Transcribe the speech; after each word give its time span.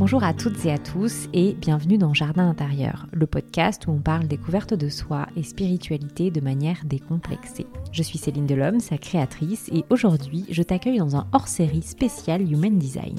Bonjour 0.00 0.24
à 0.24 0.32
toutes 0.32 0.64
et 0.64 0.72
à 0.72 0.78
tous 0.78 1.28
et 1.34 1.52
bienvenue 1.52 1.98
dans 1.98 2.14
Jardin 2.14 2.48
intérieur, 2.48 3.06
le 3.12 3.26
podcast 3.26 3.86
où 3.86 3.90
on 3.90 3.98
parle 3.98 4.26
découverte 4.26 4.72
de 4.72 4.88
soi 4.88 5.26
et 5.36 5.42
spiritualité 5.42 6.30
de 6.30 6.40
manière 6.40 6.78
décomplexée. 6.86 7.66
Je 7.92 8.02
suis 8.02 8.16
Céline 8.16 8.46
Delhomme, 8.46 8.80
sa 8.80 8.96
créatrice, 8.96 9.68
et 9.74 9.84
aujourd'hui 9.90 10.46
je 10.48 10.62
t'accueille 10.62 10.96
dans 10.96 11.16
un 11.16 11.26
hors-série 11.32 11.82
spécial 11.82 12.50
Human 12.50 12.78
Design. 12.78 13.14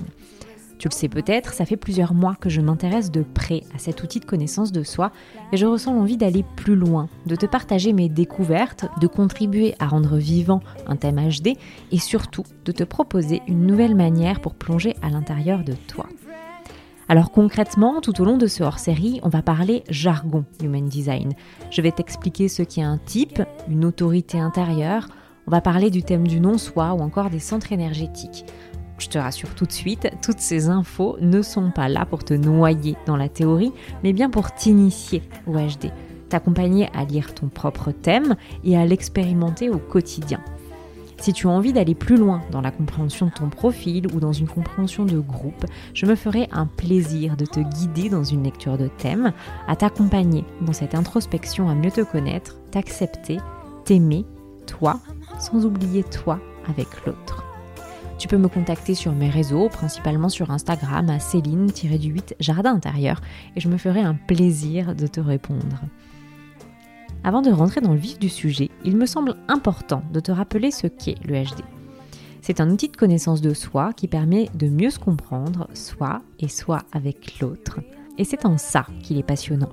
Tu 0.80 0.88
le 0.88 0.94
sais 0.96 1.08
peut-être, 1.08 1.54
ça 1.54 1.66
fait 1.68 1.78
plusieurs 1.78 2.16
mois 2.16 2.34
que 2.34 2.50
je 2.50 2.62
m'intéresse 2.62 3.12
de 3.12 3.22
près 3.22 3.62
à 3.76 3.78
cet 3.78 4.02
outil 4.02 4.20
de 4.20 4.26
connaissance 4.26 4.72
de 4.72 4.82
soi 4.82 5.12
et 5.52 5.58
je 5.58 5.68
ressens 5.68 5.94
l'envie 5.94 6.18
d'aller 6.18 6.44
plus 6.56 6.76
loin, 6.76 7.10
de 7.28 7.36
te 7.36 7.46
partager 7.46 7.94
mes 7.94 8.10
découvertes, 8.10 8.88
de 9.00 9.06
contribuer 9.06 9.76
à 9.78 9.86
rendre 9.86 10.18
vivant 10.18 10.62
un 10.88 10.96
thème 10.96 11.22
HD 11.30 11.60
et 11.92 12.00
surtout 12.00 12.46
de 12.66 12.72
te 12.72 12.84
proposer 12.84 13.44
une 13.48 13.68
nouvelle 13.68 13.94
manière 13.94 14.42
pour 14.42 14.56
plonger 14.56 14.96
à 15.04 15.12
l'intérieur 15.12 15.64
de 15.64 15.74
toi. 15.88 16.08
Alors 17.12 17.30
concrètement, 17.30 18.00
tout 18.00 18.22
au 18.22 18.24
long 18.24 18.38
de 18.38 18.48
ce 18.48 18.64
hors-série, 18.64 19.20
on 19.22 19.28
va 19.28 19.42
parler 19.42 19.84
jargon 19.90 20.46
Human 20.64 20.88
Design. 20.88 21.34
Je 21.70 21.82
vais 21.82 21.92
t'expliquer 21.92 22.48
ce 22.48 22.64
qu'est 22.64 22.84
un 22.84 22.98
type, 22.98 23.42
une 23.68 23.84
autorité 23.84 24.40
intérieure, 24.40 25.10
on 25.46 25.52
va 25.52 25.60
parler 25.60 25.90
du 25.90 26.04
thème 26.04 26.26
du 26.26 26.40
non-soi 26.40 26.94
ou 26.94 27.02
encore 27.02 27.30
des 27.30 27.40
centres 27.40 27.74
énergétiques. 27.74 28.46
Je 28.98 29.10
te 29.10 29.18
rassure 29.18 29.54
tout 29.56 29.66
de 29.66 29.74
suite, 29.74 30.10
toutes 30.22 30.40
ces 30.40 30.70
infos 30.70 31.18
ne 31.20 31.42
sont 31.42 31.72
pas 31.72 31.90
là 31.90 32.06
pour 32.06 32.24
te 32.24 32.34
noyer 32.34 32.96
dans 33.06 33.18
la 33.18 33.28
théorie, 33.28 33.74
mais 34.06 34.14
bien 34.14 34.30
pour 34.30 34.54
t'initier 34.54 35.22
au 35.48 35.56
HD, 35.56 35.92
t'accompagner 36.30 36.88
à 36.94 37.04
lire 37.04 37.36
ton 37.36 37.50
propre 37.50 37.92
thème 37.92 38.38
et 38.64 38.78
à 38.78 38.86
l'expérimenter 38.86 39.70
au 39.70 39.80
quotidien. 39.80 40.40
Si 41.22 41.34
tu 41.34 41.46
as 41.46 41.52
envie 41.52 41.72
d'aller 41.72 41.94
plus 41.94 42.18
loin 42.18 42.42
dans 42.50 42.62
la 42.62 42.72
compréhension 42.72 43.28
de 43.28 43.32
ton 43.32 43.48
profil 43.48 44.08
ou 44.12 44.20
dans 44.20 44.34
une 44.34 44.48
compréhension 44.48 45.06
de 45.06 45.20
groupe, 45.20 45.68
je 45.94 46.08
me 46.08 46.16
ferai 46.16 46.50
un 46.52 46.66
plaisir 46.66 47.38
de 47.38 47.46
te 47.46 47.60
guider 47.60 48.10
dans 48.10 48.24
une 48.24 48.44
lecture 48.44 48.76
de 48.76 48.88
thème, 48.88 49.32
à 49.68 49.76
t'accompagner 49.76 50.44
dans 50.62 50.74
cette 50.74 50.96
introspection 50.96 51.70
à 51.70 51.76
mieux 51.76 51.92
te 51.92 52.02
connaître, 52.02 52.58
t'accepter, 52.72 53.38
t'aimer, 53.86 54.26
toi, 54.66 55.00
sans 55.38 55.64
oublier 55.64 56.04
toi 56.04 56.40
avec 56.68 56.88
l'autre. 57.06 57.46
Tu 58.18 58.28
peux 58.28 58.38
me 58.38 58.48
contacter 58.48 58.96
sur 58.96 59.12
mes 59.12 59.30
réseaux, 59.30 59.70
principalement 59.70 60.30
sur 60.30 60.50
Instagram 60.50 61.08
à 61.12 61.20
Céline-du-8 61.20 62.34
Jardin 62.40 62.74
intérieur, 62.74 63.22
et 63.56 63.60
je 63.60 63.70
me 63.70 63.78
ferai 63.78 64.02
un 64.02 64.16
plaisir 64.16 64.96
de 64.96 65.06
te 65.06 65.20
répondre. 65.20 65.82
Avant 67.24 67.44
de 67.44 67.52
rentrer 67.52 67.82
dans 67.82 67.94
le 67.94 68.00
vif 68.00 68.18
du 68.18 68.30
sujet, 68.30 68.72
il 68.84 68.98
me 68.98 69.06
semble 69.06 69.36
important 69.48 70.02
de 70.12 70.20
te 70.20 70.32
rappeler 70.32 70.72
ce 70.72 70.88
qu'est 70.88 71.18
le 71.24 71.36
HD. 71.36 71.62
C'est 72.42 72.60
un 72.60 72.70
outil 72.72 72.90
de 72.90 72.98
connaissance 72.98 73.42
de 73.42 73.54
soi 73.54 73.94
qui 73.94 74.08
permet 74.08 74.50
de 74.56 74.68
mieux 74.68 74.90
se 74.90 74.98
comprendre, 74.98 75.68
soi 75.76 76.24
et 76.40 76.48
soi 76.48 76.80
avec 76.92 77.40
l'autre. 77.40 77.80
Et 78.18 78.24
c'est 78.24 78.46
en 78.48 78.58
ça 78.58 78.88
qu'il 79.04 79.20
est 79.20 79.24
passionnant. 79.24 79.70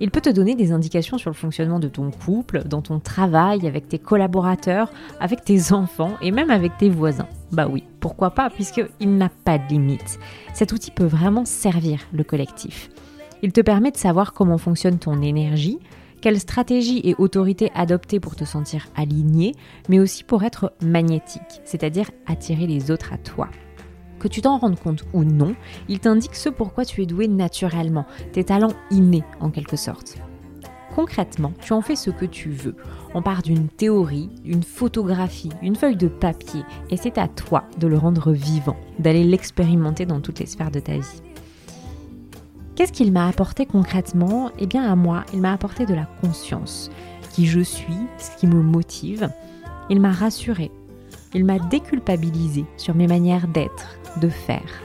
Il 0.00 0.12
peut 0.12 0.20
te 0.20 0.30
donner 0.30 0.54
des 0.54 0.70
indications 0.70 1.18
sur 1.18 1.30
le 1.30 1.34
fonctionnement 1.34 1.80
de 1.80 1.88
ton 1.88 2.12
couple, 2.12 2.62
dans 2.64 2.82
ton 2.82 3.00
travail, 3.00 3.66
avec 3.66 3.88
tes 3.88 3.98
collaborateurs, 3.98 4.90
avec 5.18 5.44
tes 5.44 5.72
enfants 5.72 6.12
et 6.22 6.30
même 6.30 6.50
avec 6.50 6.76
tes 6.76 6.88
voisins. 6.88 7.28
Bah 7.50 7.66
oui, 7.68 7.82
pourquoi 7.98 8.30
pas, 8.30 8.48
puisqu'il 8.48 9.16
n'a 9.16 9.28
pas 9.28 9.58
de 9.58 9.68
limite. 9.68 10.20
Cet 10.54 10.72
outil 10.72 10.92
peut 10.92 11.04
vraiment 11.04 11.44
servir 11.44 12.00
le 12.12 12.22
collectif. 12.22 12.90
Il 13.42 13.52
te 13.52 13.60
permet 13.60 13.90
de 13.90 13.96
savoir 13.96 14.32
comment 14.32 14.58
fonctionne 14.58 14.98
ton 14.98 15.20
énergie, 15.20 15.78
quelle 16.22 16.40
stratégie 16.40 17.02
et 17.04 17.14
autorité 17.18 17.70
adopter 17.74 18.20
pour 18.20 18.36
te 18.36 18.44
sentir 18.44 18.86
aligné, 18.96 19.54
mais 19.90 19.98
aussi 19.98 20.24
pour 20.24 20.44
être 20.44 20.72
magnétique, 20.80 21.60
c'est-à-dire 21.64 22.10
attirer 22.26 22.66
les 22.66 22.90
autres 22.90 23.12
à 23.12 23.18
toi. 23.18 23.50
Que 24.20 24.28
tu 24.28 24.40
t'en 24.40 24.56
rendes 24.56 24.78
compte 24.78 25.04
ou 25.12 25.24
non, 25.24 25.54
il 25.88 25.98
t'indique 25.98 26.36
ce 26.36 26.48
pourquoi 26.48 26.84
tu 26.84 27.02
es 27.02 27.06
doué 27.06 27.26
naturellement, 27.26 28.06
tes 28.32 28.44
talents 28.44 28.72
innés 28.92 29.24
en 29.40 29.50
quelque 29.50 29.76
sorte. 29.76 30.16
Concrètement, 30.94 31.52
tu 31.60 31.72
en 31.72 31.80
fais 31.80 31.96
ce 31.96 32.10
que 32.10 32.26
tu 32.26 32.50
veux. 32.50 32.76
On 33.14 33.22
part 33.22 33.42
d'une 33.42 33.68
théorie, 33.68 34.30
une 34.44 34.62
photographie, 34.62 35.50
une 35.60 35.74
feuille 35.74 35.96
de 35.96 36.06
papier, 36.06 36.62
et 36.90 36.96
c'est 36.96 37.18
à 37.18 37.26
toi 37.26 37.64
de 37.80 37.88
le 37.88 37.98
rendre 37.98 38.30
vivant, 38.30 38.76
d'aller 39.00 39.24
l'expérimenter 39.24 40.06
dans 40.06 40.20
toutes 40.20 40.38
les 40.38 40.46
sphères 40.46 40.70
de 40.70 40.80
ta 40.80 40.92
vie. 40.92 41.22
Qu'est-ce 42.74 42.92
qu'il 42.92 43.12
m'a 43.12 43.28
apporté 43.28 43.66
concrètement? 43.66 44.50
Eh 44.58 44.66
bien 44.66 44.90
à 44.90 44.96
moi, 44.96 45.24
il 45.34 45.40
m'a 45.40 45.52
apporté 45.52 45.84
de 45.84 45.92
la 45.92 46.06
conscience, 46.22 46.90
qui 47.32 47.46
je 47.46 47.60
suis, 47.60 47.98
ce 48.16 48.34
qui 48.38 48.46
me 48.46 48.62
motive. 48.62 49.30
Il 49.90 50.00
m'a 50.00 50.12
rassuré, 50.12 50.70
il 51.34 51.44
m'a 51.44 51.58
déculpabilisé 51.58 52.64
sur 52.78 52.94
mes 52.94 53.06
manières 53.06 53.48
d'être, 53.48 53.98
de 54.20 54.28
faire. 54.28 54.82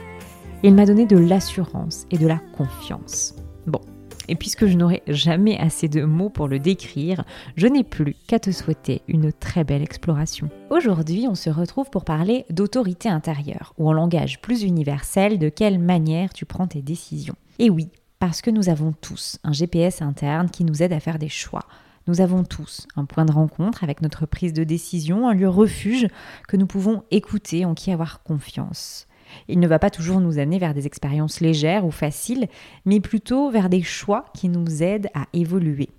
Il 0.62 0.74
m'a 0.74 0.84
donné 0.84 1.06
de 1.06 1.16
l'assurance 1.16 2.06
et 2.10 2.18
de 2.18 2.26
la 2.26 2.40
confiance. 2.56 3.34
Bon, 3.66 3.80
et 4.28 4.34
puisque 4.34 4.66
je 4.66 4.76
n'aurai 4.76 5.02
jamais 5.06 5.58
assez 5.58 5.88
de 5.88 6.04
mots 6.04 6.28
pour 6.28 6.48
le 6.48 6.58
décrire, 6.58 7.24
je 7.56 7.66
n'ai 7.66 7.84
plus 7.84 8.16
qu'à 8.26 8.38
te 8.38 8.50
souhaiter 8.50 9.00
une 9.08 9.32
très 9.32 9.64
belle 9.64 9.82
exploration. 9.82 10.50
Aujourd'hui, 10.70 11.26
on 11.28 11.34
se 11.34 11.48
retrouve 11.48 11.88
pour 11.88 12.04
parler 12.04 12.44
d'autorité 12.50 13.08
intérieure, 13.08 13.72
ou 13.78 13.88
en 13.88 13.94
langage 13.94 14.42
plus 14.42 14.62
universel, 14.62 15.38
de 15.38 15.48
quelle 15.48 15.78
manière 15.78 16.34
tu 16.34 16.44
prends 16.44 16.66
tes 16.66 16.82
décisions. 16.82 17.36
Et 17.58 17.70
oui, 17.70 17.90
parce 18.18 18.40
que 18.40 18.50
nous 18.50 18.68
avons 18.68 18.92
tous 18.92 19.38
un 19.44 19.52
GPS 19.52 20.02
interne 20.02 20.50
qui 20.50 20.64
nous 20.64 20.82
aide 20.82 20.92
à 20.92 21.00
faire 21.00 21.18
des 21.18 21.28
choix. 21.28 21.64
Nous 22.06 22.20
avons 22.20 22.44
tous 22.44 22.86
un 22.96 23.04
point 23.04 23.24
de 23.24 23.32
rencontre 23.32 23.84
avec 23.84 24.00
notre 24.00 24.26
prise 24.26 24.52
de 24.52 24.64
décision, 24.64 25.28
un 25.28 25.34
lieu 25.34 25.48
refuge 25.48 26.06
que 26.46 26.56
nous 26.56 26.66
pouvons 26.66 27.02
écouter, 27.10 27.64
en 27.64 27.74
qui 27.74 27.92
avoir 27.92 28.22
confiance. 28.22 29.06
Il 29.46 29.60
ne 29.60 29.68
va 29.68 29.78
pas 29.78 29.90
toujours 29.90 30.20
nous 30.20 30.38
amener 30.38 30.58
vers 30.58 30.72
des 30.72 30.86
expériences 30.86 31.40
légères 31.40 31.84
ou 31.84 31.90
faciles, 31.90 32.48
mais 32.86 33.00
plutôt 33.00 33.50
vers 33.50 33.68
des 33.68 33.82
choix 33.82 34.24
qui 34.34 34.48
nous 34.48 34.82
aident 34.82 35.10
à 35.14 35.26
évoluer. 35.32 35.90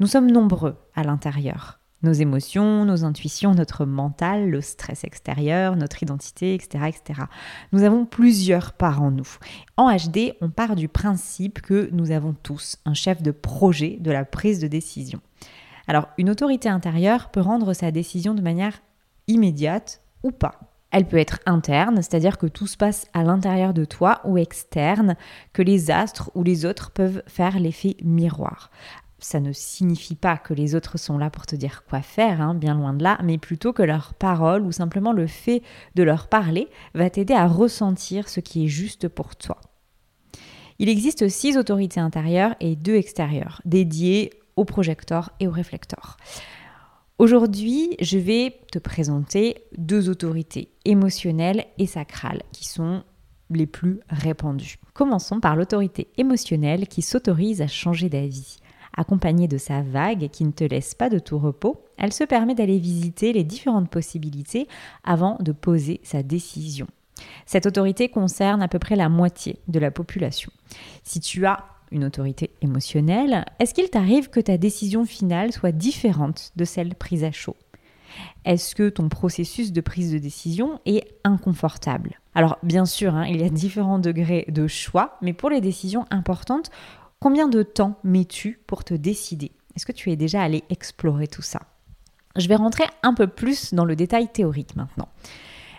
Nous 0.00 0.06
sommes 0.06 0.30
nombreux 0.30 0.76
à 0.94 1.04
l'intérieur. 1.04 1.78
Nos 2.02 2.12
émotions, 2.12 2.84
nos 2.84 3.04
intuitions, 3.04 3.54
notre 3.54 3.86
mental, 3.86 4.50
le 4.50 4.60
stress 4.60 5.04
extérieur, 5.04 5.76
notre 5.76 6.02
identité, 6.02 6.54
etc., 6.54 6.84
etc. 6.88 7.22
Nous 7.72 7.82
avons 7.82 8.04
plusieurs 8.04 8.74
parts 8.74 9.02
en 9.02 9.10
nous. 9.10 9.28
En 9.76 9.90
HD, 9.90 10.34
on 10.40 10.50
part 10.50 10.76
du 10.76 10.88
principe 10.88 11.62
que 11.62 11.88
nous 11.92 12.10
avons 12.10 12.34
tous 12.42 12.76
un 12.84 12.94
chef 12.94 13.22
de 13.22 13.30
projet 13.30 13.96
de 14.00 14.10
la 14.10 14.24
prise 14.24 14.60
de 14.60 14.68
décision. 14.68 15.20
Alors, 15.88 16.08
une 16.18 16.30
autorité 16.30 16.68
intérieure 16.68 17.30
peut 17.30 17.40
rendre 17.40 17.72
sa 17.72 17.90
décision 17.90 18.34
de 18.34 18.42
manière 18.42 18.82
immédiate 19.26 20.02
ou 20.22 20.32
pas. 20.32 20.60
Elle 20.90 21.06
peut 21.06 21.18
être 21.18 21.40
interne, 21.46 21.96
c'est-à-dire 21.96 22.38
que 22.38 22.46
tout 22.46 22.66
se 22.66 22.76
passe 22.76 23.06
à 23.12 23.22
l'intérieur 23.22 23.74
de 23.74 23.84
toi, 23.84 24.20
ou 24.24 24.38
externe, 24.38 25.16
que 25.52 25.62
les 25.62 25.90
astres 25.90 26.30
ou 26.34 26.42
les 26.42 26.64
autres 26.64 26.90
peuvent 26.90 27.22
faire 27.26 27.58
l'effet 27.58 27.96
miroir. 28.02 28.70
Ça 29.18 29.40
ne 29.40 29.52
signifie 29.52 30.14
pas 30.14 30.36
que 30.36 30.52
les 30.52 30.74
autres 30.74 30.98
sont 30.98 31.16
là 31.16 31.30
pour 31.30 31.46
te 31.46 31.56
dire 31.56 31.84
quoi 31.88 32.02
faire, 32.02 32.40
hein, 32.40 32.54
bien 32.54 32.74
loin 32.74 32.92
de 32.92 33.02
là, 33.02 33.18
mais 33.24 33.38
plutôt 33.38 33.72
que 33.72 33.82
leur 33.82 34.12
parole 34.14 34.62
ou 34.62 34.72
simplement 34.72 35.12
le 35.12 35.26
fait 35.26 35.62
de 35.94 36.02
leur 36.02 36.28
parler 36.28 36.68
va 36.94 37.08
t'aider 37.08 37.34
à 37.34 37.46
ressentir 37.46 38.28
ce 38.28 38.40
qui 38.40 38.64
est 38.64 38.68
juste 38.68 39.08
pour 39.08 39.36
toi. 39.36 39.58
Il 40.78 40.90
existe 40.90 41.28
six 41.28 41.56
autorités 41.56 42.00
intérieures 42.00 42.54
et 42.60 42.76
deux 42.76 42.96
extérieures, 42.96 43.62
dédiées 43.64 44.30
au 44.56 44.66
projecteur 44.66 45.32
et 45.40 45.48
au 45.48 45.50
réflecteur. 45.50 46.18
Aujourd'hui, 47.18 47.96
je 48.02 48.18
vais 48.18 48.60
te 48.70 48.78
présenter 48.78 49.56
deux 49.78 50.10
autorités 50.10 50.70
émotionnelles 50.84 51.64
et 51.78 51.86
sacrales 51.86 52.42
qui 52.52 52.68
sont 52.68 53.04
les 53.48 53.66
plus 53.66 54.00
répandues. 54.10 54.76
Commençons 54.92 55.40
par 55.40 55.56
l'autorité 55.56 56.08
émotionnelle 56.18 56.88
qui 56.88 57.00
s'autorise 57.00 57.62
à 57.62 57.68
changer 57.68 58.10
d'avis. 58.10 58.58
Accompagnée 58.96 59.48
de 59.48 59.58
sa 59.58 59.82
vague 59.82 60.28
qui 60.30 60.44
ne 60.44 60.52
te 60.52 60.64
laisse 60.64 60.94
pas 60.94 61.10
de 61.10 61.18
tout 61.18 61.38
repos, 61.38 61.84
elle 61.98 62.12
se 62.12 62.24
permet 62.24 62.54
d'aller 62.54 62.78
visiter 62.78 63.32
les 63.32 63.44
différentes 63.44 63.90
possibilités 63.90 64.68
avant 65.04 65.36
de 65.40 65.52
poser 65.52 66.00
sa 66.02 66.22
décision. 66.22 66.86
Cette 67.44 67.66
autorité 67.66 68.08
concerne 68.08 68.62
à 68.62 68.68
peu 68.68 68.78
près 68.78 68.96
la 68.96 69.08
moitié 69.08 69.58
de 69.68 69.78
la 69.78 69.90
population. 69.90 70.50
Si 71.02 71.20
tu 71.20 71.46
as 71.46 71.64
une 71.90 72.04
autorité 72.04 72.50
émotionnelle, 72.62 73.44
est-ce 73.58 73.74
qu'il 73.74 73.90
t'arrive 73.90 74.30
que 74.30 74.40
ta 74.40 74.58
décision 74.58 75.04
finale 75.04 75.52
soit 75.52 75.72
différente 75.72 76.52
de 76.56 76.64
celle 76.64 76.94
prise 76.94 77.24
à 77.24 77.32
chaud? 77.32 77.56
Est-ce 78.44 78.74
que 78.74 78.88
ton 78.88 79.08
processus 79.08 79.72
de 79.72 79.80
prise 79.80 80.12
de 80.12 80.18
décision 80.18 80.80
est 80.86 81.06
inconfortable? 81.24 82.20
Alors 82.34 82.58
bien 82.62 82.86
sûr, 82.86 83.14
hein, 83.14 83.26
il 83.26 83.40
y 83.40 83.44
a 83.44 83.48
différents 83.48 83.98
degrés 83.98 84.46
de 84.48 84.66
choix, 84.66 85.16
mais 85.22 85.32
pour 85.32 85.50
les 85.50 85.60
décisions 85.60 86.06
importantes, 86.10 86.70
combien 87.20 87.48
de 87.48 87.62
temps 87.62 87.98
mets-tu 88.04 88.60
pour 88.66 88.84
te 88.84 88.94
décider? 88.94 89.52
Est-ce 89.74 89.86
que 89.86 89.92
tu 89.92 90.10
es 90.10 90.16
déjà 90.16 90.42
allé 90.42 90.64
explorer 90.70 91.26
tout 91.26 91.42
ça? 91.42 91.60
Je 92.36 92.48
vais 92.48 92.56
rentrer 92.56 92.84
un 93.02 93.14
peu 93.14 93.26
plus 93.26 93.74
dans 93.74 93.84
le 93.84 93.96
détail 93.96 94.28
théorique 94.28 94.76
maintenant 94.76 95.08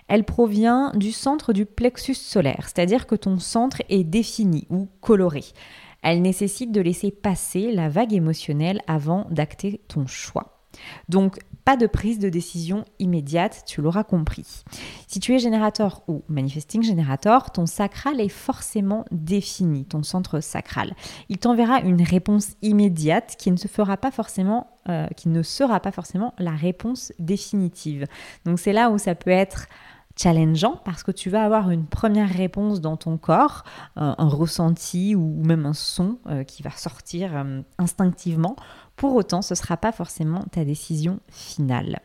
elle 0.07 0.23
provient 0.23 0.91
du 0.95 1.11
centre 1.11 1.53
du 1.53 1.65
plexus 1.65 2.15
solaire, 2.15 2.63
c'est-à-dire 2.63 3.07
que 3.07 3.15
ton 3.15 3.39
centre 3.39 3.81
est 3.89 4.03
défini 4.03 4.65
ou 4.69 4.87
coloré. 5.01 5.43
Elle 6.01 6.21
nécessite 6.21 6.71
de 6.71 6.81
laisser 6.81 7.11
passer 7.11 7.71
la 7.71 7.89
vague 7.89 8.13
émotionnelle 8.13 8.81
avant 8.87 9.27
d'acter 9.29 9.81
ton 9.87 10.07
choix. 10.07 10.56
Donc, 11.09 11.39
pas 11.65 11.75
de 11.75 11.85
prise 11.85 12.19
de 12.19 12.29
décision 12.29 12.85
immédiate, 12.97 13.63
tu 13.67 13.81
l'auras 13.81 14.05
compris. 14.05 14.63
Si 15.07 15.19
tu 15.19 15.35
es 15.35 15.39
générateur 15.39 16.01
ou 16.07 16.23
manifesting 16.29 16.81
générateur, 16.81 17.51
ton 17.51 17.65
sacral 17.65 18.21
est 18.21 18.29
forcément 18.29 19.03
défini, 19.11 19.83
ton 19.83 20.01
centre 20.01 20.39
sacral. 20.39 20.95
Il 21.27 21.39
t'enverra 21.39 21.81
une 21.81 22.01
réponse 22.01 22.55
immédiate 22.61 23.35
qui 23.37 23.51
ne 23.51 23.57
se 23.57 23.67
fera 23.67 23.97
pas 23.97 24.11
forcément 24.11 24.67
euh, 24.89 25.07
qui 25.17 25.27
ne 25.27 25.43
sera 25.43 25.81
pas 25.81 25.91
forcément 25.91 26.33
la 26.39 26.51
réponse 26.51 27.11
définitive. 27.19 28.05
Donc 28.45 28.57
c'est 28.57 28.71
là 28.71 28.89
où 28.89 28.97
ça 28.97 29.15
peut 29.15 29.29
être 29.29 29.67
challengeant 30.15 30.81
parce 30.85 31.03
que 31.03 31.11
tu 31.11 31.29
vas 31.29 31.43
avoir 31.43 31.69
une 31.69 31.85
première 31.85 32.29
réponse 32.29 32.79
dans 32.79 32.95
ton 32.95 33.17
corps, 33.17 33.63
un, 33.97 34.15
ressenti 34.29 35.13
ou 35.13 35.43
même 35.43 35.65
un 35.65 35.73
son 35.73 36.19
euh, 36.27 36.43
qui 36.43 36.63
va 36.63 36.71
sortir 36.71 37.35
euh, 37.35 37.61
instinctivement. 37.77 38.55
Pour 38.97 39.15
autant, 39.15 39.41
ce 39.41 39.53
ne 39.53 39.57
sera 39.57 39.77
pas 39.77 39.91
forcément 39.91 40.43
ta 40.51 40.65
décision 40.65 41.19
finale. 41.29 42.01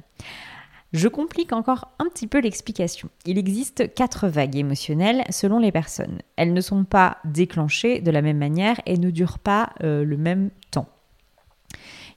Je 0.92 1.08
complique 1.08 1.54
encore 1.54 1.88
un 1.98 2.04
petit 2.04 2.26
peu 2.26 2.38
l'explication. 2.38 3.08
Il 3.24 3.38
existe 3.38 3.94
quatre 3.94 4.28
vagues 4.28 4.56
émotionnelles 4.56 5.24
selon 5.30 5.58
les 5.58 5.72
personnes. 5.72 6.20
Elles 6.36 6.52
ne 6.52 6.60
sont 6.60 6.84
pas 6.84 7.16
déclenchées 7.24 8.02
de 8.02 8.10
la 8.10 8.20
même 8.20 8.36
manière 8.36 8.78
et 8.84 8.98
ne 8.98 9.10
durent 9.10 9.38
pas 9.38 9.70
euh, 9.82 10.04
le 10.04 10.18
même 10.18 10.50
temps. 10.70 10.88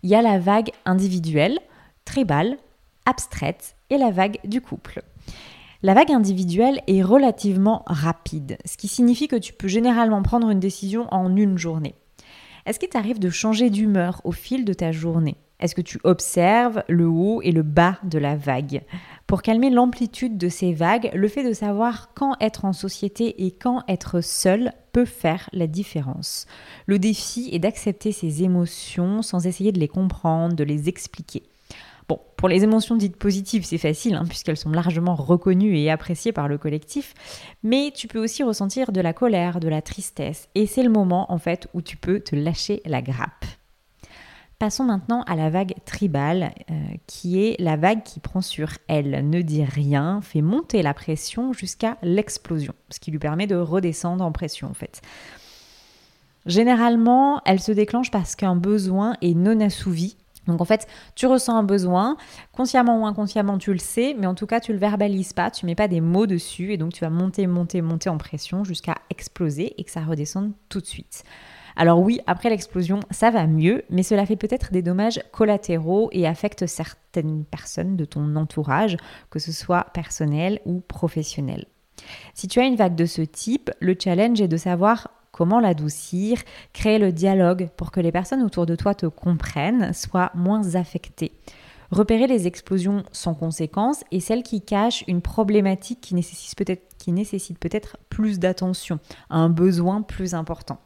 Il 0.04 0.10
y 0.10 0.16
a 0.16 0.22
la 0.22 0.40
vague 0.40 0.72
individuelle, 0.84 1.58
tribale, 2.04 2.58
abstraite 3.06 3.78
et 3.90 3.98
la 3.98 4.12
vague 4.12 4.40
du 4.44 4.60
couple. 4.60 5.04
La 5.84 5.94
vague 5.94 6.12
individuelle 6.12 6.82
est 6.88 7.02
relativement 7.02 7.84
rapide, 7.88 8.58
ce 8.66 8.76
qui 8.76 8.90
signifie 8.90 9.30
que 9.30 9.36
tu 9.38 9.54
peux 9.54 9.70
généralement 9.70 10.22
prendre 10.22 10.50
une 10.50 10.60
décision 10.60 11.08
en 11.14 11.34
une 11.38 11.58
journée. 11.58 11.96
Est-ce 12.66 12.80
qu'il 12.80 12.90
t'arrive 12.90 13.20
de 13.20 13.30
changer 13.30 13.70
d'humeur 13.70 14.22
au 14.24 14.32
fil 14.32 14.66
de 14.66 14.74
ta 14.74 14.92
journée? 14.92 15.38
Est-ce 15.60 15.76
que 15.76 15.82
tu 15.82 16.00
observes 16.04 16.84
le 16.90 17.08
haut 17.08 17.42
et 17.44 17.52
le 17.52 17.62
bas 17.62 17.98
de 18.04 18.18
la 18.18 18.36
vague? 18.36 18.82
Pour 19.28 19.42
calmer 19.42 19.70
l'amplitude 19.70 20.38
de 20.38 20.50
ces 20.50 20.74
vagues, 20.74 21.12
le 21.14 21.28
fait 21.28 21.48
de 21.48 21.54
savoir 21.54 22.10
quand 22.14 22.36
être 22.42 22.66
en 22.66 22.74
société 22.74 23.46
et 23.46 23.52
quand 23.52 23.84
être 23.88 24.20
seul 24.22 24.74
peut 24.92 25.06
faire 25.06 25.50
la 25.54 25.68
différence. 25.68 26.48
Le 26.88 27.00
défi 27.00 27.50
est 27.52 27.60
d'accepter 27.60 28.12
ces 28.12 28.44
émotions 28.44 29.22
sans 29.22 29.46
essayer 29.46 29.72
de 29.72 29.80
les 29.80 29.88
comprendre, 29.88 30.56
de 30.56 30.64
les 30.64 30.90
expliquer. 30.90 31.44
Bon, 32.08 32.20
pour 32.38 32.50
les 32.50 32.64
émotions 32.64 32.96
dites 32.96 33.18
positives, 33.18 33.66
c'est 33.66 33.80
facile, 33.80 34.16
hein, 34.16 34.26
puisqu'elles 34.28 34.58
sont 34.58 34.70
largement 34.70 35.16
reconnues 35.16 35.78
et 35.78 35.90
appréciées 35.90 36.32
par 36.32 36.48
le 36.48 36.58
collectif, 36.60 37.14
mais 37.64 37.92
tu 37.96 38.08
peux 38.08 38.24
aussi 38.24 38.44
ressentir 38.44 38.92
de 38.92 39.02
la 39.02 39.14
colère, 39.14 39.60
de 39.60 39.68
la 39.68 39.82
tristesse, 39.82 40.48
et 40.54 40.68
c'est 40.68 40.84
le 40.84 40.92
moment 40.92 41.32
en 41.32 41.40
fait 41.40 41.68
où 41.74 41.82
tu 41.82 41.98
peux 41.98 42.20
te 42.20 42.36
lâcher 42.36 42.82
la 42.86 43.02
grappe. 43.02 43.46
Passons 44.60 44.86
maintenant 44.86 45.24
à 45.24 45.36
la 45.36 45.50
vague 45.50 45.74
tribale, 45.84 46.54
euh, 46.70 46.74
qui 47.08 47.44
est 47.44 47.60
la 47.60 47.76
vague 47.76 48.04
qui 48.04 48.22
prend 48.22 48.42
sur 48.42 48.70
elle, 48.88 49.28
ne 49.30 49.42
dit 49.42 49.66
rien, 49.66 50.22
fait 50.22 50.42
monter 50.42 50.82
la 50.82 50.94
pression 50.94 51.52
jusqu'à 51.52 51.98
l'explosion, 52.04 52.74
ce 52.90 53.00
qui 53.00 53.12
lui 53.12 53.20
permet 53.20 53.48
de 53.48 53.56
redescendre 53.56 54.24
en 54.24 54.32
pression 54.32 54.70
en 54.70 54.74
fait. 54.74 55.02
Généralement, 56.46 57.42
elle 57.46 57.60
se 57.60 57.72
déclenche 57.72 58.12
parce 58.12 58.36
qu'un 58.36 58.56
besoin 58.56 59.18
est 59.22 59.34
non 59.34 59.60
assouvi 59.60 60.16
donc 60.48 60.62
en 60.62 60.66
fait, 60.66 60.88
tu 61.16 61.26
ressens 61.28 61.56
un 61.56 61.64
besoin, 61.64 62.18
consciemment 62.52 63.02
ou 63.02 63.06
inconsciemment, 63.06 63.58
tu 63.58 63.72
le 63.72 63.80
sais, 63.80 64.16
mais 64.18 64.28
en 64.28 64.36
tout 64.36 64.46
cas, 64.46 64.60
tu 64.60 64.74
le 64.74 64.80
verbalises 64.80 65.34
pas, 65.34 65.52
tu 65.52 65.66
mets 65.66 65.76
pas 65.76 65.88
des 65.88 66.02
mots 66.02 66.28
dessus, 66.28 66.74
et 66.74 66.78
donc 66.78 66.94
tu 66.94 67.02
vas 67.02 67.10
monter, 67.10 67.48
monter, 67.48 67.82
monter 67.82 68.10
en 68.10 68.18
pression 68.18 68.64
jusqu'à 68.64 68.96
exploser 69.10 69.74
et 69.80 69.84
que 69.84 69.92
ça 69.92 70.02
redescende 70.02 70.52
tout 70.70 70.82
de 70.82 70.86
suite. 70.86 71.24
Alors 71.76 72.00
oui, 72.00 72.22
après 72.26 72.50
l'explosion, 72.50 73.02
ça 73.12 73.32
va 73.32 73.48
mieux, 73.48 73.84
mais 73.90 74.04
cela 74.04 74.26
fait 74.26 74.38
peut-être 74.38 74.72
des 74.72 74.82
dommages 74.82 75.22
collatéraux 75.34 76.10
et 76.14 76.26
affecte 76.26 76.68
certaines 76.68 77.44
personnes 77.44 77.98
de 77.98 78.06
ton 78.06 78.36
entourage, 78.38 78.96
que 79.30 79.40
ce 79.40 79.52
soit 79.52 79.88
personnel 79.94 80.62
ou 80.66 80.80
professionnel. 80.80 81.66
Si 82.34 82.48
tu 82.48 82.60
as 82.60 82.66
une 82.66 82.76
vague 82.76 82.96
de 82.96 83.06
ce 83.06 83.22
type, 83.22 83.72
le 83.80 83.96
challenge 84.02 84.42
est 84.42 84.48
de 84.48 84.58
savoir 84.58 85.10
comment 85.36 85.60
l'adoucir, 85.60 86.42
créer 86.72 86.98
le 86.98 87.12
dialogue 87.12 87.68
pour 87.76 87.92
que 87.92 88.00
les 88.00 88.14
personnes 88.14 88.42
autour 88.42 88.66
de 88.66 88.78
toi 88.78 88.96
te 88.96 89.06
comprennent, 89.06 89.92
soient 89.92 90.32
moins 90.34 90.76
affectées. 90.76 91.34
Repérer 91.92 92.26
les 92.26 92.48
explosions 92.48 93.04
sans 93.12 93.34
conséquence 93.34 94.06
et 94.12 94.22
celles 94.22 94.44
qui 94.44 94.62
cachent 94.62 95.04
une 95.08 95.22
problématique 95.22 96.00
qui 96.00 96.16
nécessite 96.16 97.60
peut-être 97.60 97.98
plus 98.08 98.40
d'attention, 98.40 99.00
un 99.30 99.50
besoin 99.50 100.04
plus 100.04 100.36
important. 100.36 100.80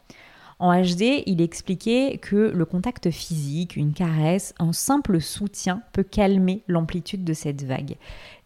En 0.58 0.74
HD, 0.74 1.22
il 1.28 1.42
expliquait 1.42 2.18
que 2.18 2.36
le 2.36 2.66
contact 2.66 3.12
physique, 3.12 3.76
une 3.76 3.94
caresse, 3.94 4.56
un 4.58 4.74
simple 4.74 5.22
soutien 5.22 5.84
peut 5.94 6.04
calmer 6.04 6.64
l'amplitude 6.68 7.24
de 7.24 7.34
cette 7.34 7.64
vague. 7.64 7.98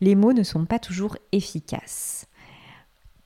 Les 0.02 0.16
mots 0.16 0.34
ne 0.34 0.44
sont 0.44 0.66
pas 0.66 0.80
toujours 0.80 1.16
efficaces. 1.32 2.28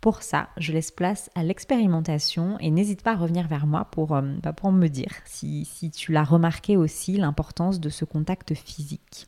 Pour 0.02 0.22
ça, 0.22 0.50
je 0.58 0.72
laisse 0.74 0.92
place 0.92 1.30
à 1.36 1.44
l'expérimentation 1.44 2.58
et 2.60 2.70
n'hésite 2.70 3.02
pas 3.02 3.14
à 3.14 3.16
revenir 3.16 3.48
vers 3.48 3.66
moi 3.66 3.86
pour, 3.86 4.16
euh, 4.16 4.22
bah, 4.44 4.54
pour 4.54 4.72
me 4.72 4.88
dire 4.88 5.12
si, 5.26 5.66
si 5.66 5.90
tu 5.90 6.12
l'as 6.12 6.24
remarqué 6.24 6.78
aussi 6.78 7.18
l'importance 7.18 7.80
de 7.80 7.90
ce 7.90 8.06
contact 8.06 8.54
physique. 8.54 9.28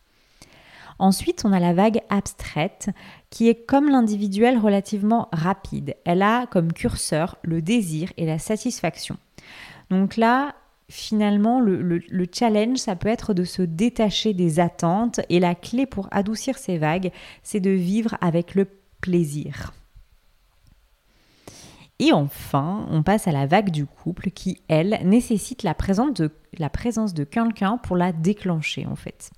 Ensuite, 0.99 1.43
on 1.45 1.53
a 1.53 1.59
la 1.59 1.73
vague 1.73 2.01
abstraite 2.09 2.89
qui 3.29 3.47
est 3.47 3.65
comme 3.65 3.89
l'individuel 3.89 4.57
relativement 4.57 5.29
rapide. 5.31 5.95
Elle 6.05 6.21
a 6.21 6.45
comme 6.47 6.73
curseur 6.73 7.37
le 7.41 7.61
désir 7.61 8.11
et 8.17 8.25
la 8.25 8.37
satisfaction. 8.37 9.17
Donc 9.89 10.17
là, 10.17 10.55
finalement, 10.89 11.61
le, 11.61 11.81
le, 11.81 12.25
challenge, 12.31 12.77
ça 12.77 12.95
peut 12.95 13.07
être 13.07 13.33
de 13.33 13.45
se 13.45 13.61
détacher 13.61 14.33
des 14.33 14.59
attentes 14.59 15.21
et 15.29 15.39
la 15.39 15.55
clé 15.55 15.85
pour 15.85 16.09
adoucir 16.11 16.57
ces 16.57 16.77
vagues, 16.77 17.11
c'est 17.43 17.61
de 17.61 17.69
vivre 17.69 18.17
avec 18.19 18.53
le 18.53 18.67
plaisir. 18.99 19.73
Et 21.99 22.13
enfin, 22.13 22.85
on 22.89 23.03
passe 23.03 23.27
à 23.27 23.33
la 23.33 23.45
vague 23.45 23.71
du 23.71 23.85
couple 23.85 24.31
qui, 24.31 24.61
elle, 24.69 24.99
nécessite 25.03 25.63
la 25.63 25.73
présence 25.73 26.13
de, 26.13 27.23
quelqu'un 27.25 27.77
pour 27.77 27.97
la 27.97 28.13
déclencher 28.13 28.85
en 28.85 28.95
fait. 28.95 29.31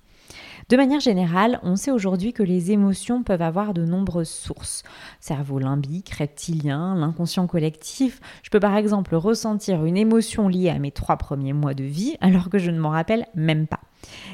De 0.68 0.76
manière 0.76 1.00
générale, 1.00 1.58
on 1.64 1.74
sait 1.74 1.90
aujourd'hui 1.90 2.32
que 2.32 2.44
les 2.44 2.70
émotions 2.70 3.24
peuvent 3.24 3.42
avoir 3.42 3.74
de 3.74 3.84
nombreuses 3.84 4.30
sources. 4.30 4.84
Cerveau 5.20 5.58
limbique, 5.58 6.10
reptilien, 6.10 6.94
l'inconscient 6.94 7.48
collectif. 7.48 8.20
Je 8.44 8.50
peux 8.50 8.60
par 8.60 8.76
exemple 8.76 9.16
ressentir 9.16 9.84
une 9.84 9.96
émotion 9.96 10.48
liée 10.48 10.70
à 10.70 10.78
mes 10.78 10.92
trois 10.92 11.16
premiers 11.16 11.52
mois 11.52 11.74
de 11.74 11.84
vie 11.84 12.16
alors 12.20 12.48
que 12.48 12.58
je 12.58 12.70
ne 12.70 12.78
m'en 12.78 12.90
rappelle 12.90 13.26
même 13.34 13.66
pas. 13.66 13.80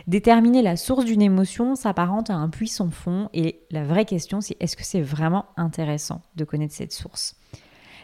Déterminer 0.07 0.63
la 0.63 0.77
source 0.77 1.07
d'une 1.07 1.23
émotion 1.23 1.75
s'apparente 1.75 2.31
à 2.31 2.35
un 2.35 2.51
puits 2.51 2.69
sans 2.69 2.91
fond 2.91 3.31
et 3.33 3.61
la 3.71 3.85
vraie 3.85 4.05
question 4.05 4.41
c'est 4.41 4.57
est-ce 4.61 4.77
que 4.77 4.85
c'est 4.85 5.03
vraiment 5.03 5.47
intéressant 5.57 6.23
de 6.37 6.45
connaître 6.45 6.75
cette 6.75 6.93
source? 6.93 7.37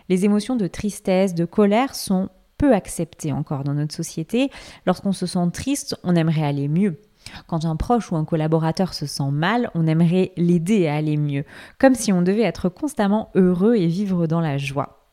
Les 0.09 0.25
émotions 0.25 0.57
de 0.57 0.67
tristesse, 0.67 1.35
de 1.35 1.45
colère 1.45 1.95
sont 1.95 2.29
peu 2.59 2.75
acceptées 2.75 3.33
encore 3.33 3.65
dans 3.65 3.75
notre 3.75 3.95
société. 3.95 4.51
Lorsqu'on 4.87 5.13
se 5.13 5.27
sent 5.27 5.51
triste, 5.53 5.97
on 6.05 6.15
aimerait 6.15 6.45
aller 6.45 6.69
mieux. 6.69 7.01
Quand 7.47 7.65
un 7.65 7.77
proche 7.77 8.13
ou 8.13 8.17
un 8.17 8.25
collaborateur 8.25 8.95
se 8.95 9.07
sent 9.07 9.31
mal, 9.31 9.71
on 9.75 9.87
aimerait 9.87 10.33
l'aider 10.37 10.87
à 10.87 10.97
aller 10.97 11.17
mieux, 11.17 11.45
comme 11.79 11.95
si 11.95 12.13
on 12.13 12.23
devait 12.23 12.43
être 12.43 12.69
constamment 12.69 13.31
heureux 13.35 13.77
et 13.77 13.87
vivre 13.87 14.27
dans 14.27 14.41
la 14.41 14.59
joie. 14.59 15.04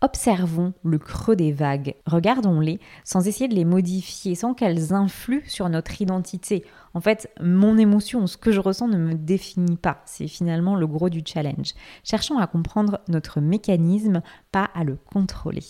Observons 0.00 0.74
le 0.84 0.98
creux 0.98 1.36
des 1.36 1.52
vagues, 1.52 1.94
regardons-les 2.06 2.80
sans 3.04 3.26
essayer 3.26 3.48
de 3.48 3.54
les 3.54 3.64
modifier, 3.64 4.34
sans 4.34 4.54
qu'elles 4.54 4.92
influent 4.92 5.46
sur 5.46 5.68
notre 5.68 6.00
identité. 6.00 6.64
En 6.94 7.00
fait, 7.00 7.30
mon 7.40 7.78
émotion, 7.78 8.26
ce 8.26 8.36
que 8.36 8.52
je 8.52 8.60
ressens 8.60 8.88
ne 8.88 8.98
me 8.98 9.14
définit 9.14 9.76
pas. 9.76 10.02
C'est 10.04 10.28
finalement 10.28 10.76
le 10.76 10.86
gros 10.86 11.08
du 11.08 11.22
challenge. 11.24 11.72
Cherchons 12.04 12.38
à 12.38 12.46
comprendre 12.46 13.00
notre 13.08 13.40
mécanisme, 13.40 14.22
pas 14.52 14.68
à 14.74 14.84
le 14.84 14.96
contrôler. 14.96 15.64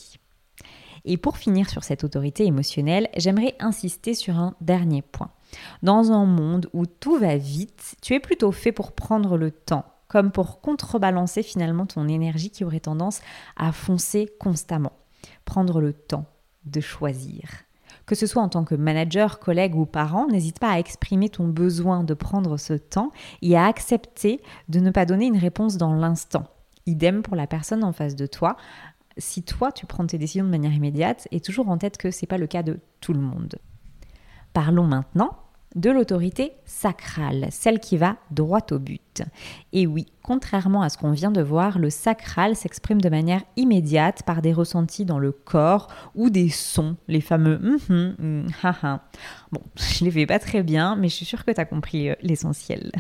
Et 1.05 1.17
pour 1.17 1.37
finir 1.37 1.71
sur 1.71 1.85
cette 1.85 2.03
autorité 2.03 2.45
émotionnelle, 2.45 3.09
j'aimerais 3.17 3.55
insister 3.61 4.15
sur 4.15 4.39
un 4.39 4.55
dernier 4.61 5.03
point. 5.03 5.31
Dans 5.83 6.11
un 6.11 6.27
monde 6.27 6.69
où 6.73 6.85
tout 6.85 7.19
va 7.19 7.37
vite, 7.37 7.95
tu 8.03 8.15
es 8.15 8.21
plutôt 8.21 8.51
fait 8.51 8.73
pour 8.73 8.93
prendre 8.93 9.37
le 9.37 9.53
temps 9.53 9.85
comme 10.09 10.31
pour 10.31 10.61
contrebalancer 10.61 11.43
finalement 11.43 11.87
ton 11.87 12.09
énergie 12.09 12.51
qui 12.51 12.65
aurait 12.65 12.81
tendance 12.81 13.21
à 13.57 13.73
foncer 13.73 14.29
constamment. 14.39 14.93
Prendre 15.45 15.81
le 15.81 15.93
temps 15.93 16.27
de 16.65 16.81
choisir. 16.81 17.43
Que 18.07 18.15
ce 18.15 18.27
soit 18.27 18.43
en 18.43 18.49
tant 18.49 18.65
que 18.65 18.75
manager, 18.75 19.41
collègue 19.41 19.75
ou 19.75 19.85
parent, 19.85 20.29
n'hésite 20.29 20.61
pas 20.61 20.71
à 20.71 20.79
exprimer 20.79 21.29
ton 21.29 21.49
besoin 21.49 22.05
de 22.05 22.15
prendre 22.15 22.57
ce 22.57 22.75
temps 22.75 23.11
et 23.43 23.57
à 23.57 23.67
accepter 23.67 24.41
de 24.69 24.79
ne 24.79 24.91
pas 24.91 25.07
donner 25.07 25.27
une 25.27 25.39
réponse 25.39 25.77
dans 25.77 25.93
l'instant. 25.93 26.45
Idem 26.87 27.23
pour 27.23 27.35
la 27.35 27.49
personne 27.49 27.83
en 27.83 27.93
face 27.93 28.15
de 28.15 28.27
toi. 28.27 28.57
Si 29.19 29.43
toi 29.43 29.73
tu 29.73 29.87
prends 29.87 30.07
tes 30.07 30.19
décisions 30.19 30.45
de 30.45 30.51
manière 30.51 30.73
immédiate, 30.73 31.27
et 31.33 31.41
toujours 31.41 31.69
en 31.69 31.79
tête 31.79 31.97
que 31.97 32.13
ce 32.13 32.23
n'est 32.23 32.29
pas 32.29 32.39
le 32.39 32.47
cas 32.47 32.63
de 32.63 32.79
tout 33.01 33.13
le 33.13 33.21
monde. 33.21 33.57
Parlons 34.53 34.87
maintenant 34.87 35.31
de 35.77 35.91
l'autorité 35.91 36.53
sacrale, 36.65 37.47
celle 37.51 37.79
qui 37.81 37.97
va 37.97 38.17
droit 38.31 38.67
au 38.73 38.79
but. 38.79 39.23
Et 39.73 39.87
oui, 39.87 40.07
contrairement 40.23 40.83
à 40.83 40.89
ce 40.89 40.99
qu'on 40.99 41.13
vient 41.13 41.31
de 41.31 41.43
voir, 41.43 41.79
le 41.79 41.91
sacral 41.91 42.57
s'exprime 42.57 43.01
de 43.01 43.09
manière 43.09 43.43
immédiate 43.57 44.23
par 44.25 44.43
des 44.43 44.53
ressentis 44.53 45.05
dans 45.05 45.19
le 45.19 45.33
corps 45.33 45.89
ou 46.15 46.31
des 46.31 46.49
sons, 46.49 46.97
les 47.09 47.21
fameux 47.21 47.59
mm 47.59 48.15
mm, 48.19 48.47
Bon, 49.53 49.61
je 49.77 50.05
les 50.05 50.11
fais 50.11 50.27
pas 50.27 50.39
très 50.39 50.63
bien, 50.63 50.97
mais 50.97 51.09
je 51.09 51.15
suis 51.15 51.27
sûre 51.27 51.45
que 51.45 51.53
tu 51.53 51.61
as 51.61 51.67
compris 51.67 52.11
euh, 52.11 52.15
l'essentiel. 52.23 52.91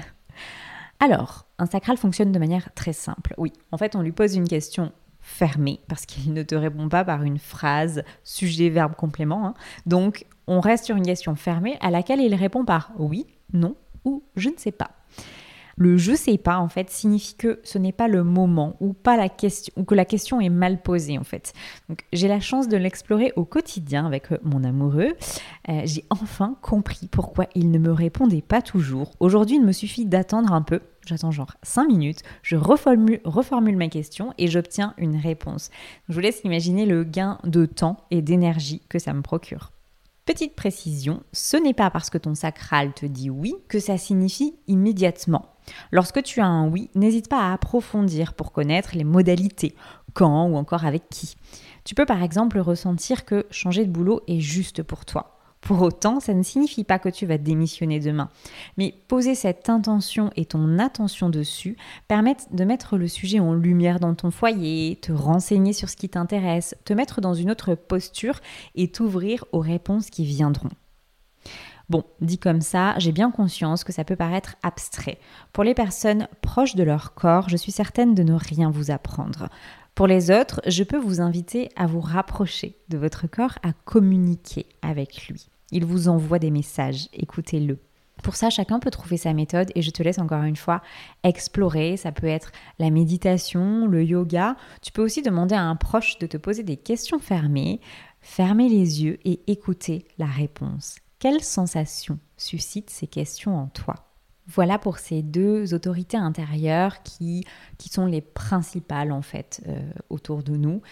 Alors, 1.00 1.46
un 1.58 1.66
sacral 1.66 1.96
fonctionne 1.96 2.32
de 2.32 2.38
manière 2.38 2.72
très 2.74 2.92
simple. 2.92 3.34
Oui, 3.38 3.52
en 3.72 3.78
fait, 3.78 3.96
on 3.96 4.02
lui 4.02 4.12
pose 4.12 4.36
une 4.36 4.48
question 4.48 4.92
fermée 5.20 5.80
parce 5.88 6.06
qu'il 6.06 6.32
ne 6.32 6.42
te 6.42 6.54
répond 6.54 6.88
pas 6.88 7.04
par 7.04 7.22
une 7.22 7.38
phrase 7.38 8.04
sujet, 8.22 8.68
verbe, 8.68 8.94
complément. 8.94 9.46
Hein. 9.46 9.54
Donc, 9.84 10.26
on 10.46 10.60
reste 10.60 10.84
sur 10.84 10.96
une 10.96 11.06
question 11.06 11.34
fermée 11.34 11.76
à 11.80 11.90
laquelle 11.90 12.20
il 12.20 12.34
répond 12.34 12.64
par 12.64 12.92
oui, 12.98 13.26
non 13.52 13.74
ou 14.04 14.22
je 14.36 14.48
ne 14.48 14.56
sais 14.56 14.72
pas. 14.72 14.90
Le 15.78 15.98
je 15.98 16.14
sais 16.14 16.38
pas 16.38 16.58
en 16.58 16.68
fait 16.68 16.88
signifie 16.88 17.34
que 17.34 17.60
ce 17.62 17.76
n'est 17.76 17.92
pas 17.92 18.08
le 18.08 18.24
moment 18.24 18.76
ou 18.80 18.94
pas 18.94 19.18
la 19.18 19.28
question 19.28 19.74
ou 19.76 19.84
que 19.84 19.94
la 19.94 20.06
question 20.06 20.40
est 20.40 20.48
mal 20.48 20.80
posée 20.80 21.18
en 21.18 21.24
fait. 21.24 21.52
Donc 21.90 22.06
j'ai 22.14 22.28
la 22.28 22.40
chance 22.40 22.66
de 22.66 22.78
l'explorer 22.78 23.34
au 23.36 23.44
quotidien 23.44 24.06
avec 24.06 24.32
euh, 24.32 24.38
mon 24.42 24.64
amoureux. 24.64 25.12
Euh, 25.68 25.82
j'ai 25.84 26.04
enfin 26.08 26.56
compris 26.62 27.08
pourquoi 27.12 27.44
il 27.54 27.70
ne 27.70 27.78
me 27.78 27.92
répondait 27.92 28.40
pas 28.40 28.62
toujours. 28.62 29.12
Aujourd'hui, 29.20 29.56
il 29.56 29.66
me 29.66 29.72
suffit 29.72 30.06
d'attendre 30.06 30.54
un 30.54 30.62
peu. 30.62 30.80
J'attends 31.04 31.30
genre 31.30 31.54
5 31.62 31.86
minutes, 31.88 32.22
je 32.42 32.56
reformule, 32.56 33.20
reformule 33.24 33.76
ma 33.76 33.88
question 33.88 34.32
et 34.38 34.48
j'obtiens 34.48 34.94
une 34.96 35.16
réponse. 35.16 35.70
Je 36.08 36.14
vous 36.14 36.20
laisse 36.20 36.40
imaginer 36.42 36.86
le 36.86 37.04
gain 37.04 37.38
de 37.44 37.66
temps 37.66 37.98
et 38.10 38.22
d'énergie 38.22 38.80
que 38.88 38.98
ça 38.98 39.12
me 39.12 39.20
procure. 39.20 39.72
Petite 40.26 40.56
précision, 40.56 41.22
ce 41.32 41.56
n'est 41.56 41.72
pas 41.72 41.88
parce 41.88 42.10
que 42.10 42.18
ton 42.18 42.34
sacral 42.34 42.92
te 42.92 43.06
dit 43.06 43.30
oui 43.30 43.54
que 43.68 43.78
ça 43.78 43.96
signifie 43.96 44.56
immédiatement. 44.66 45.54
Lorsque 45.92 46.20
tu 46.24 46.40
as 46.40 46.46
un 46.46 46.68
oui, 46.68 46.90
n'hésite 46.96 47.28
pas 47.28 47.48
à 47.48 47.52
approfondir 47.52 48.34
pour 48.34 48.50
connaître 48.50 48.96
les 48.96 49.04
modalités, 49.04 49.76
quand 50.14 50.48
ou 50.48 50.56
encore 50.56 50.84
avec 50.84 51.08
qui. 51.10 51.36
Tu 51.84 51.94
peux 51.94 52.06
par 52.06 52.24
exemple 52.24 52.58
ressentir 52.58 53.24
que 53.24 53.46
changer 53.52 53.86
de 53.86 53.92
boulot 53.92 54.20
est 54.26 54.40
juste 54.40 54.82
pour 54.82 55.04
toi. 55.04 55.35
Pour 55.66 55.82
autant, 55.82 56.20
ça 56.20 56.32
ne 56.32 56.44
signifie 56.44 56.84
pas 56.84 57.00
que 57.00 57.08
tu 57.08 57.26
vas 57.26 57.38
démissionner 57.38 57.98
demain. 57.98 58.28
Mais 58.76 58.94
poser 59.08 59.34
cette 59.34 59.68
intention 59.68 60.30
et 60.36 60.44
ton 60.44 60.78
attention 60.78 61.28
dessus 61.28 61.76
permettent 62.06 62.54
de 62.54 62.62
mettre 62.62 62.96
le 62.96 63.08
sujet 63.08 63.40
en 63.40 63.52
lumière 63.52 63.98
dans 63.98 64.14
ton 64.14 64.30
foyer, 64.30 64.94
te 65.02 65.10
renseigner 65.10 65.72
sur 65.72 65.88
ce 65.88 65.96
qui 65.96 66.08
t'intéresse, 66.08 66.76
te 66.84 66.92
mettre 66.92 67.20
dans 67.20 67.34
une 67.34 67.50
autre 67.50 67.74
posture 67.74 68.38
et 68.76 68.92
t'ouvrir 68.92 69.44
aux 69.50 69.58
réponses 69.58 70.08
qui 70.08 70.24
viendront. 70.24 70.70
Bon, 71.88 72.04
dit 72.20 72.38
comme 72.38 72.60
ça, 72.60 72.94
j'ai 72.98 73.10
bien 73.10 73.32
conscience 73.32 73.82
que 73.82 73.92
ça 73.92 74.04
peut 74.04 74.14
paraître 74.14 74.54
abstrait. 74.62 75.18
Pour 75.52 75.64
les 75.64 75.74
personnes 75.74 76.28
proches 76.42 76.76
de 76.76 76.84
leur 76.84 77.14
corps, 77.14 77.48
je 77.48 77.56
suis 77.56 77.72
certaine 77.72 78.14
de 78.14 78.22
ne 78.22 78.34
rien 78.34 78.70
vous 78.70 78.92
apprendre. 78.92 79.48
Pour 79.96 80.06
les 80.06 80.30
autres, 80.30 80.60
je 80.68 80.84
peux 80.84 80.98
vous 80.98 81.20
inviter 81.20 81.70
à 81.74 81.88
vous 81.88 82.00
rapprocher 82.00 82.76
de 82.88 82.98
votre 82.98 83.26
corps, 83.26 83.58
à 83.64 83.72
communiquer 83.84 84.66
avec 84.80 85.26
lui. 85.26 85.48
Il 85.70 85.84
vous 85.84 86.08
envoie 86.08 86.38
des 86.38 86.50
messages, 86.50 87.08
écoutez-le. 87.12 87.78
Pour 88.22 88.34
ça, 88.34 88.50
chacun 88.50 88.78
peut 88.78 88.90
trouver 88.90 89.16
sa 89.16 89.34
méthode 89.34 89.70
et 89.74 89.82
je 89.82 89.90
te 89.90 90.02
laisse 90.02 90.18
encore 90.18 90.42
une 90.42 90.56
fois 90.56 90.82
explorer. 91.22 91.96
Ça 91.96 92.12
peut 92.12 92.26
être 92.26 92.50
la 92.78 92.90
méditation, 92.90 93.86
le 93.86 94.02
yoga. 94.02 94.56
Tu 94.82 94.90
peux 94.90 95.02
aussi 95.02 95.22
demander 95.22 95.54
à 95.54 95.62
un 95.62 95.76
proche 95.76 96.18
de 96.18 96.26
te 96.26 96.36
poser 96.36 96.62
des 96.62 96.76
questions 96.76 97.18
fermées. 97.18 97.80
Fermez 98.20 98.68
les 98.68 99.04
yeux 99.04 99.18
et 99.24 99.40
écoutez 99.46 100.06
la 100.18 100.26
réponse. 100.26 100.96
Quelle 101.18 101.42
sensation 101.42 102.18
suscitent 102.36 102.90
ces 102.90 103.06
questions 103.06 103.56
en 103.56 103.66
toi? 103.66 103.94
Voilà 104.48 104.78
pour 104.78 104.98
ces 104.98 105.22
deux 105.22 105.74
autorités 105.74 106.16
intérieures 106.16 107.02
qui, 107.02 107.44
qui 107.78 107.88
sont 107.88 108.06
les 108.06 108.20
principales 108.20 109.10
en 109.10 109.22
fait 109.22 109.62
euh, 109.66 109.80
autour 110.08 110.42
de 110.42 110.56
nous 110.56 110.82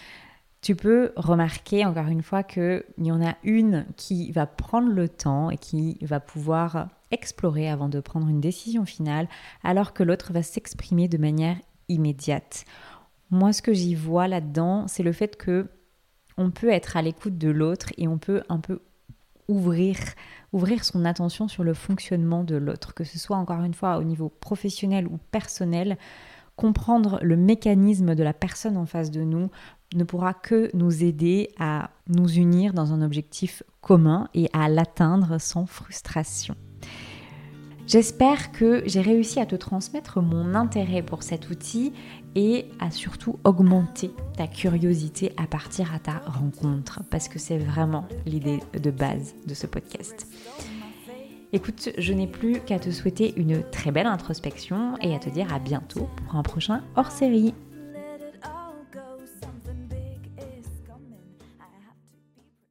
tu 0.65 0.75
peux 0.75 1.11
remarquer 1.15 1.85
encore 1.85 2.07
une 2.07 2.23
fois 2.23 2.41
qu'il 2.41 2.83
y 2.97 3.11
en 3.11 3.23
a 3.23 3.35
une 3.43 3.85
qui 3.97 4.31
va 4.31 4.47
prendre 4.47 4.89
le 4.89 5.07
temps 5.07 5.51
et 5.51 5.59
qui 5.59 5.99
va 6.01 6.19
pouvoir 6.19 6.89
explorer 7.11 7.69
avant 7.69 7.87
de 7.87 7.99
prendre 7.99 8.27
une 8.27 8.41
décision 8.41 8.83
finale, 8.83 9.27
alors 9.63 9.93
que 9.93 10.01
l'autre 10.01 10.33
va 10.33 10.41
s'exprimer 10.41 11.07
de 11.07 11.19
manière 11.19 11.57
immédiate. 11.87 12.65
Moi, 13.29 13.53
ce 13.53 13.61
que 13.61 13.75
j'y 13.75 13.93
vois 13.93 14.27
là-dedans, 14.27 14.87
c'est 14.87 15.03
le 15.03 15.11
fait 15.11 15.37
que 15.37 15.67
on 16.35 16.49
peut 16.49 16.71
être 16.71 16.97
à 16.97 17.03
l'écoute 17.03 17.37
de 17.37 17.51
l'autre 17.51 17.89
et 17.99 18.07
on 18.07 18.17
peut 18.17 18.41
un 18.49 18.59
peu 18.59 18.81
ouvrir, 19.47 19.97
ouvrir 20.51 20.83
son 20.83 21.05
attention 21.05 21.47
sur 21.47 21.63
le 21.63 21.75
fonctionnement 21.75 22.43
de 22.43 22.55
l'autre, 22.55 22.95
que 22.95 23.03
ce 23.03 23.19
soit 23.19 23.37
encore 23.37 23.63
une 23.63 23.75
fois 23.75 23.99
au 23.99 24.03
niveau 24.03 24.29
professionnel 24.29 25.05
ou 25.05 25.19
personnel 25.29 25.95
comprendre 26.55 27.19
le 27.21 27.35
mécanisme 27.35 28.15
de 28.15 28.23
la 28.23 28.33
personne 28.33 28.77
en 28.77 28.85
face 28.85 29.11
de 29.11 29.21
nous 29.21 29.49
ne 29.93 30.03
pourra 30.03 30.33
que 30.33 30.69
nous 30.73 31.03
aider 31.03 31.49
à 31.59 31.91
nous 32.07 32.29
unir 32.29 32.73
dans 32.73 32.93
un 32.93 33.01
objectif 33.01 33.63
commun 33.81 34.29
et 34.33 34.49
à 34.53 34.69
l'atteindre 34.69 35.39
sans 35.39 35.65
frustration. 35.65 36.55
J'espère 37.87 38.51
que 38.51 38.81
j'ai 38.87 39.01
réussi 39.01 39.39
à 39.39 39.45
te 39.45 39.55
transmettre 39.55 40.19
mon 40.19 40.55
intérêt 40.55 41.03
pour 41.03 41.21
cet 41.21 41.51
outil 41.51 41.93
et 42.33 42.65
à 42.79 42.89
surtout 42.89 43.37
augmenter 43.43 44.11
ta 44.35 44.47
curiosité 44.47 45.33
à 45.37 45.45
partir 45.45 45.93
à 45.93 45.99
ta 45.99 46.17
rencontre, 46.25 47.01
parce 47.11 47.27
que 47.27 47.37
c'est 47.37 47.59
vraiment 47.59 48.07
l'idée 48.25 48.59
de 48.73 48.89
base 48.89 49.35
de 49.45 49.53
ce 49.53 49.67
podcast. 49.67 50.27
Écoute, 51.53 51.91
je 51.97 52.11
n'ai 52.11 52.27
plus 52.27 52.59
qu'à 52.59 52.79
te 52.79 52.89
souhaiter 52.89 53.33
une 53.37 53.63
très 53.69 53.91
belle 53.91 54.07
introspection 54.07 54.97
et 55.01 55.15
à 55.15 55.19
te 55.19 55.29
dire 55.29 55.53
à 55.53 55.59
bientôt 55.59 56.09
pour 56.17 56.35
un 56.35 56.43
prochain 56.43 56.81
hors 56.95 57.11
série. 57.11 57.53